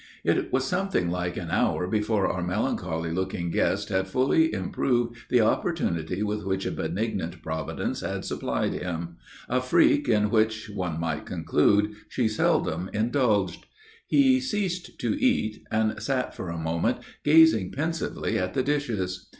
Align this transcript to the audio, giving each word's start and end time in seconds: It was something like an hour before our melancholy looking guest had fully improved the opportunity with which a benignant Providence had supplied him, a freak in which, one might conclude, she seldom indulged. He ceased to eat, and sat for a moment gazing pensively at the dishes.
It 0.23 0.51
was 0.51 0.65
something 0.65 1.11
like 1.11 1.37
an 1.37 1.51
hour 1.51 1.85
before 1.85 2.25
our 2.25 2.41
melancholy 2.41 3.11
looking 3.11 3.51
guest 3.51 3.89
had 3.89 4.07
fully 4.07 4.51
improved 4.51 5.15
the 5.29 5.41
opportunity 5.41 6.23
with 6.23 6.43
which 6.43 6.65
a 6.65 6.71
benignant 6.71 7.43
Providence 7.43 8.01
had 8.01 8.25
supplied 8.25 8.73
him, 8.73 9.17
a 9.47 9.61
freak 9.61 10.09
in 10.09 10.31
which, 10.31 10.71
one 10.71 10.99
might 10.99 11.27
conclude, 11.27 11.93
she 12.09 12.27
seldom 12.27 12.89
indulged. 12.93 13.67
He 14.07 14.39
ceased 14.39 14.97
to 15.01 15.13
eat, 15.23 15.63
and 15.69 16.01
sat 16.01 16.33
for 16.35 16.49
a 16.49 16.57
moment 16.57 16.97
gazing 17.23 17.71
pensively 17.71 18.39
at 18.39 18.55
the 18.55 18.63
dishes. 18.63 19.29